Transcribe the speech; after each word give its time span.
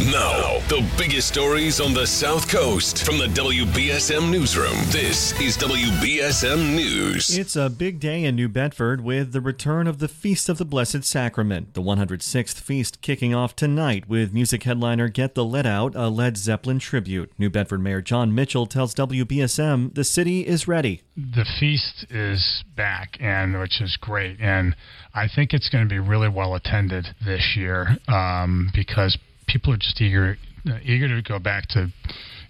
Now, 0.00 0.60
the 0.70 0.82
biggest 0.96 1.28
stories 1.28 1.78
on 1.78 1.92
the 1.92 2.06
South 2.06 2.48
Coast 2.48 3.04
from 3.04 3.18
the 3.18 3.26
WBSM 3.26 4.30
Newsroom. 4.30 4.72
This 4.86 5.38
is 5.38 5.58
WBSM 5.58 6.74
News. 6.74 7.36
It's 7.36 7.54
a 7.54 7.68
big 7.68 8.00
day 8.00 8.24
in 8.24 8.34
New 8.34 8.48
Bedford 8.48 9.02
with 9.02 9.32
the 9.32 9.42
return 9.42 9.86
of 9.86 9.98
the 9.98 10.08
Feast 10.08 10.48
of 10.48 10.56
the 10.56 10.64
Blessed 10.64 11.04
Sacrament, 11.04 11.74
the 11.74 11.82
106th 11.82 12.60
feast 12.60 13.02
kicking 13.02 13.34
off 13.34 13.54
tonight 13.54 14.08
with 14.08 14.32
music 14.32 14.62
headliner 14.62 15.10
Get 15.10 15.34
the 15.34 15.44
Led 15.44 15.66
Out, 15.66 15.94
a 15.94 16.08
Led 16.08 16.38
Zeppelin 16.38 16.78
tribute. 16.78 17.30
New 17.36 17.50
Bedford 17.50 17.82
Mayor 17.82 18.00
Jon 18.00 18.34
Mitchell 18.34 18.64
tells 18.64 18.94
WBSM 18.94 19.94
the 19.94 20.04
city 20.04 20.46
is 20.46 20.66
ready. 20.66 21.02
The 21.14 21.44
feast 21.60 22.06
is 22.08 22.64
back, 22.74 23.18
and 23.20 23.60
which 23.60 23.82
is 23.82 23.98
great, 24.00 24.40
and 24.40 24.74
I 25.14 25.28
think 25.28 25.52
it's 25.52 25.68
going 25.68 25.86
to 25.86 25.90
be 25.90 25.98
really 25.98 26.30
well 26.30 26.54
attended 26.54 27.08
this 27.22 27.54
year 27.54 27.98
um, 28.08 28.70
because 28.74 29.18
people 29.52 29.72
are 29.72 29.76
just 29.76 30.00
eager 30.00 30.36
uh, 30.66 30.78
eager 30.82 31.08
to 31.08 31.22
go 31.22 31.38
back 31.38 31.68
to 31.68 31.88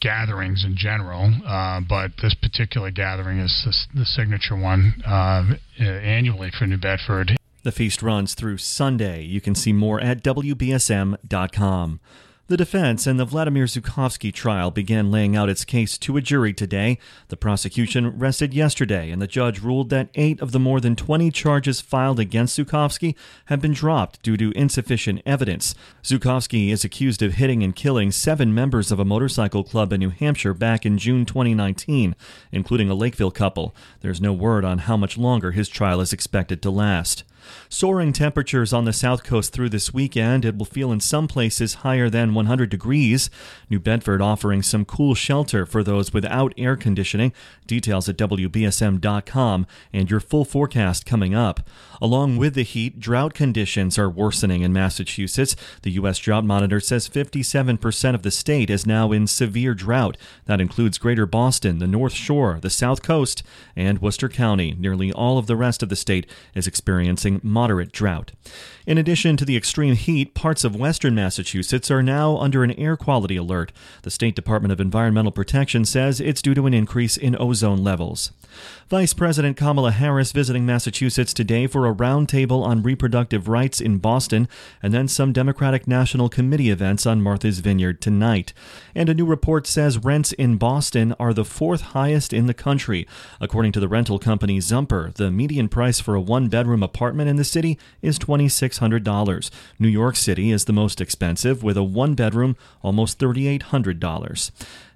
gatherings 0.00 0.64
in 0.64 0.74
general, 0.76 1.32
uh, 1.46 1.80
but 1.88 2.10
this 2.20 2.34
particular 2.34 2.90
gathering 2.90 3.38
is 3.38 3.62
the, 3.64 4.00
the 4.00 4.04
signature 4.04 4.56
one 4.56 5.00
uh, 5.06 5.54
annually 5.78 6.50
for 6.58 6.66
New 6.66 6.78
Bedford. 6.78 7.36
The 7.62 7.70
feast 7.70 8.02
runs 8.02 8.34
through 8.34 8.58
Sunday. 8.58 9.22
You 9.22 9.40
can 9.40 9.54
see 9.54 9.72
more 9.72 10.00
at 10.00 10.24
WBSM.com. 10.24 12.00
The 12.48 12.56
defense 12.56 13.06
in 13.06 13.18
the 13.18 13.24
Vladimir 13.24 13.66
Zhukovskyy 13.66 14.34
trial 14.34 14.72
began 14.72 15.12
laying 15.12 15.36
out 15.36 15.48
its 15.48 15.64
case 15.64 15.96
to 15.98 16.16
a 16.16 16.20
jury 16.20 16.52
today. 16.52 16.98
The 17.28 17.36
prosecution 17.36 18.18
rested 18.18 18.52
yesterday, 18.52 19.12
and 19.12 19.22
the 19.22 19.28
judge 19.28 19.62
ruled 19.62 19.90
that 19.90 20.08
eight 20.16 20.40
of 20.40 20.50
the 20.50 20.58
more 20.58 20.80
than 20.80 20.96
20 20.96 21.30
charges 21.30 21.80
filed 21.80 22.18
against 22.18 22.58
Zhukovskyy 22.58 23.14
have 23.44 23.60
been 23.60 23.72
dropped 23.72 24.22
due 24.22 24.36
to 24.36 24.50
insufficient 24.56 25.22
evidence. 25.24 25.76
Zhukovskyy 26.02 26.70
is 26.70 26.84
accused 26.84 27.22
of 27.22 27.34
hitting 27.34 27.62
and 27.62 27.76
killing 27.76 28.10
seven 28.10 28.52
members 28.52 28.90
of 28.90 28.98
a 28.98 29.04
motorcycle 29.04 29.62
club 29.62 29.92
in 29.92 30.00
New 30.00 30.10
Hampshire 30.10 30.52
back 30.52 30.84
in 30.84 30.98
June 30.98 31.24
2019, 31.24 32.16
including 32.50 32.90
a 32.90 32.94
Lakeville 32.94 33.30
couple. 33.30 33.72
There's 34.00 34.20
no 34.20 34.32
word 34.32 34.64
on 34.64 34.78
how 34.78 34.96
much 34.96 35.16
longer 35.16 35.52
his 35.52 35.68
trial 35.68 36.00
is 36.00 36.12
expected 36.12 36.60
to 36.62 36.70
last. 36.70 37.22
Soaring 37.68 38.12
temperatures 38.12 38.72
on 38.72 38.84
the 38.84 38.92
south 38.92 39.24
coast 39.24 39.52
through 39.52 39.70
this 39.70 39.92
weekend. 39.92 40.44
It 40.44 40.56
will 40.56 40.64
feel 40.64 40.92
in 40.92 41.00
some 41.00 41.28
places 41.28 41.74
higher 41.74 42.08
than 42.08 42.34
100 42.34 42.70
degrees. 42.70 43.30
New 43.70 43.80
Bedford 43.80 44.20
offering 44.20 44.62
some 44.62 44.84
cool 44.84 45.14
shelter 45.14 45.66
for 45.66 45.82
those 45.82 46.12
without 46.12 46.52
air 46.56 46.76
conditioning. 46.76 47.32
Details 47.66 48.08
at 48.08 48.16
WBSM.com 48.16 49.66
and 49.92 50.10
your 50.10 50.20
full 50.20 50.44
forecast 50.44 51.06
coming 51.06 51.34
up. 51.34 51.68
Along 52.00 52.36
with 52.36 52.54
the 52.54 52.62
heat, 52.64 52.98
drought 52.98 53.32
conditions 53.32 53.96
are 53.96 54.10
worsening 54.10 54.62
in 54.62 54.72
Massachusetts. 54.72 55.54
The 55.82 55.92
U.S. 55.92 56.18
Drought 56.18 56.44
Monitor 56.44 56.80
says 56.80 57.08
57% 57.08 58.14
of 58.14 58.22
the 58.22 58.30
state 58.32 58.70
is 58.70 58.86
now 58.86 59.12
in 59.12 59.28
severe 59.28 59.72
drought. 59.72 60.16
That 60.46 60.60
includes 60.60 60.98
Greater 60.98 61.26
Boston, 61.26 61.78
the 61.78 61.86
North 61.86 62.12
Shore, 62.12 62.58
the 62.60 62.70
South 62.70 63.02
Coast, 63.02 63.44
and 63.76 64.02
Worcester 64.02 64.28
County. 64.28 64.74
Nearly 64.76 65.12
all 65.12 65.38
of 65.38 65.46
the 65.46 65.56
rest 65.56 65.82
of 65.82 65.88
the 65.88 65.96
state 65.96 66.26
is 66.54 66.66
experiencing 66.66 67.31
moderate 67.42 67.92
drought. 67.92 68.32
In 68.86 68.98
addition 68.98 69.36
to 69.36 69.44
the 69.44 69.56
extreme 69.56 69.94
heat, 69.94 70.34
parts 70.34 70.64
of 70.64 70.74
western 70.74 71.14
Massachusetts 71.14 71.90
are 71.90 72.02
now 72.02 72.36
under 72.38 72.64
an 72.64 72.72
air 72.72 72.96
quality 72.96 73.36
alert. 73.36 73.70
The 74.02 74.10
State 74.10 74.34
Department 74.34 74.72
of 74.72 74.80
Environmental 74.80 75.30
Protection 75.30 75.84
says 75.84 76.20
it's 76.20 76.42
due 76.42 76.54
to 76.54 76.66
an 76.66 76.74
increase 76.74 77.16
in 77.16 77.36
ozone 77.38 77.84
levels. 77.84 78.32
Vice 78.88 79.14
President 79.14 79.56
Kamala 79.56 79.92
Harris 79.92 80.32
visiting 80.32 80.66
Massachusetts 80.66 81.32
today 81.32 81.66
for 81.66 81.86
a 81.86 81.94
roundtable 81.94 82.62
on 82.62 82.82
reproductive 82.82 83.48
rights 83.48 83.80
in 83.80 83.98
Boston, 83.98 84.48
and 84.82 84.92
then 84.92 85.08
some 85.08 85.32
Democratic 85.32 85.86
National 85.86 86.28
Committee 86.28 86.68
events 86.68 87.06
on 87.06 87.22
Martha's 87.22 87.60
Vineyard 87.60 88.02
tonight. 88.02 88.52
And 88.94 89.08
a 89.08 89.14
new 89.14 89.24
report 89.24 89.66
says 89.66 89.96
rents 89.96 90.32
in 90.32 90.56
Boston 90.56 91.14
are 91.18 91.32
the 91.32 91.44
fourth 91.44 91.80
highest 91.80 92.32
in 92.32 92.46
the 92.46 92.54
country. 92.54 93.06
According 93.40 93.72
to 93.72 93.80
the 93.80 93.88
rental 93.88 94.18
company 94.18 94.58
Zumper, 94.58 95.14
the 95.14 95.30
median 95.30 95.68
price 95.68 96.00
for 96.00 96.14
a 96.14 96.20
one 96.20 96.48
bedroom 96.48 96.82
apartment 96.82 97.21
in 97.28 97.36
the 97.36 97.44
city 97.44 97.78
is 98.00 98.18
$2,600. 98.18 99.50
New 99.78 99.88
York 99.88 100.16
City 100.16 100.50
is 100.50 100.64
the 100.64 100.72
most 100.72 101.00
expensive, 101.00 101.62
with 101.62 101.76
a 101.76 101.82
one 101.82 102.14
bedroom 102.14 102.56
almost 102.82 103.18
$3,800. 103.18 104.50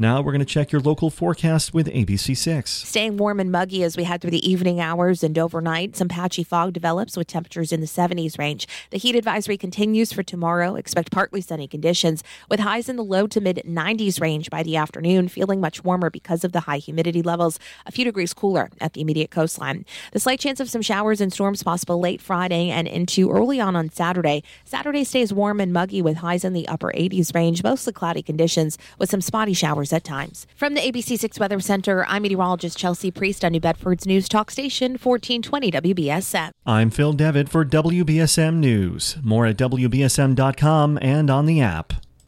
Now 0.00 0.22
we're 0.22 0.32
going 0.32 0.38
to 0.38 0.46
check 0.46 0.72
your 0.72 0.80
local 0.80 1.10
forecast 1.10 1.74
with 1.74 1.86
ABC6. 1.86 2.68
Staying 2.68 3.18
warm 3.18 3.38
and 3.38 3.52
muggy 3.52 3.84
as 3.84 3.98
we 3.98 4.04
head 4.04 4.22
through 4.22 4.30
the 4.30 4.50
evening 4.50 4.80
hours 4.80 5.22
and 5.22 5.38
overnight. 5.38 5.94
Some 5.94 6.08
patchy 6.08 6.42
fog 6.42 6.72
develops 6.72 7.18
with 7.18 7.26
temperatures 7.26 7.70
in 7.70 7.82
the 7.82 7.86
70s 7.86 8.38
range. 8.38 8.66
The 8.88 8.96
heat 8.96 9.14
advisory 9.14 9.58
continues 9.58 10.10
for 10.10 10.22
tomorrow. 10.22 10.74
Expect 10.74 11.10
partly 11.10 11.42
sunny 11.42 11.68
conditions 11.68 12.24
with 12.48 12.60
highs 12.60 12.88
in 12.88 12.96
the 12.96 13.04
low 13.04 13.26
to 13.26 13.42
mid 13.42 13.62
90s 13.66 14.22
range 14.22 14.48
by 14.48 14.62
the 14.62 14.74
afternoon, 14.74 15.28
feeling 15.28 15.60
much 15.60 15.84
warmer 15.84 16.08
because 16.08 16.44
of 16.44 16.52
the 16.52 16.60
high 16.60 16.78
humidity 16.78 17.20
levels, 17.20 17.58
a 17.84 17.92
few 17.92 18.06
degrees 18.06 18.32
cooler 18.32 18.70
at 18.80 18.94
the 18.94 19.02
immediate 19.02 19.30
coastline. 19.30 19.84
The 20.12 20.20
slight 20.20 20.40
chance 20.40 20.60
of 20.60 20.70
some 20.70 20.80
showers 20.80 21.20
and 21.20 21.30
storms 21.30 21.62
possible 21.62 22.00
late 22.00 22.22
Friday 22.22 22.70
and 22.70 22.88
into 22.88 23.30
early 23.30 23.60
on 23.60 23.76
on 23.76 23.90
Saturday. 23.90 24.44
Saturday 24.64 25.04
stays 25.04 25.30
warm 25.30 25.60
and 25.60 25.74
muggy 25.74 26.00
with 26.00 26.16
highs 26.16 26.42
in 26.42 26.54
the 26.54 26.66
upper 26.68 26.90
80s 26.96 27.34
range, 27.34 27.62
mostly 27.62 27.92
cloudy 27.92 28.22
conditions 28.22 28.78
with 28.98 29.10
some 29.10 29.20
spotty 29.20 29.52
showers 29.52 29.89
at 29.92 30.04
times. 30.04 30.46
From 30.54 30.74
the 30.74 30.80
ABC6 30.80 31.38
Weather 31.40 31.60
Center, 31.60 32.04
I'm 32.06 32.22
meteorologist 32.22 32.76
Chelsea 32.76 33.10
Priest 33.10 33.44
on 33.44 33.52
New 33.52 33.60
Bedford's 33.60 34.06
News 34.06 34.28
Talk 34.28 34.50
Station, 34.50 34.92
1420 34.92 35.70
WBSM. 35.70 36.50
I'm 36.66 36.90
Phil 36.90 37.12
Devitt 37.12 37.48
for 37.48 37.64
WBSM 37.64 38.56
News. 38.56 39.16
More 39.22 39.46
at 39.46 39.56
WBSM.com 39.56 40.98
and 41.00 41.30
on 41.30 41.46
the 41.46 41.60
app. 41.60 41.94